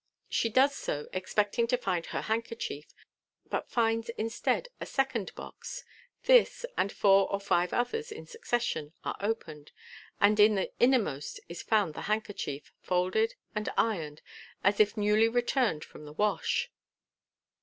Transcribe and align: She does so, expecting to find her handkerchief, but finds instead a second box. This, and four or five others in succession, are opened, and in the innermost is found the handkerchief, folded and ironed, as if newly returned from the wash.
She 0.29 0.49
does 0.49 0.73
so, 0.73 1.07
expecting 1.13 1.67
to 1.67 1.77
find 1.77 2.07
her 2.07 2.21
handkerchief, 2.21 2.87
but 3.45 3.69
finds 3.69 4.09
instead 4.17 4.67
a 4.79 4.85
second 4.87 5.31
box. 5.35 5.85
This, 6.23 6.65
and 6.75 6.91
four 6.91 7.31
or 7.31 7.39
five 7.39 7.71
others 7.71 8.11
in 8.11 8.25
succession, 8.25 8.93
are 9.03 9.15
opened, 9.19 9.71
and 10.19 10.39
in 10.39 10.55
the 10.55 10.71
innermost 10.79 11.39
is 11.47 11.61
found 11.61 11.93
the 11.93 12.01
handkerchief, 12.09 12.73
folded 12.81 13.35
and 13.53 13.69
ironed, 13.77 14.23
as 14.63 14.79
if 14.79 14.97
newly 14.97 15.29
returned 15.29 15.83
from 15.85 16.05
the 16.05 16.13
wash. 16.13 16.71